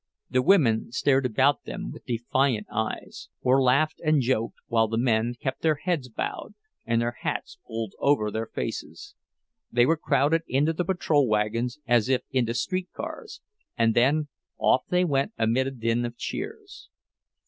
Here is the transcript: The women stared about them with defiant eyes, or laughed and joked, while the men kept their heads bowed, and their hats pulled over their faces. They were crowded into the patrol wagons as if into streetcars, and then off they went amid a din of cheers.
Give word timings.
The 0.31 0.41
women 0.41 0.91
stared 0.91 1.27
about 1.27 1.65
them 1.65 1.91
with 1.91 2.07
defiant 2.07 2.65
eyes, 2.73 3.29
or 3.43 3.61
laughed 3.61 4.01
and 4.03 4.19
joked, 4.19 4.55
while 4.65 4.87
the 4.87 4.97
men 4.97 5.35
kept 5.39 5.61
their 5.61 5.75
heads 5.75 6.09
bowed, 6.09 6.55
and 6.87 6.99
their 6.99 7.19
hats 7.21 7.59
pulled 7.67 7.93
over 7.99 8.31
their 8.31 8.47
faces. 8.47 9.13
They 9.71 9.85
were 9.85 9.97
crowded 9.97 10.41
into 10.47 10.73
the 10.73 10.85
patrol 10.85 11.27
wagons 11.27 11.77
as 11.85 12.09
if 12.09 12.23
into 12.31 12.55
streetcars, 12.55 13.41
and 13.77 13.93
then 13.93 14.27
off 14.57 14.81
they 14.89 15.05
went 15.05 15.33
amid 15.37 15.67
a 15.67 15.71
din 15.71 16.03
of 16.03 16.17
cheers. 16.17 16.89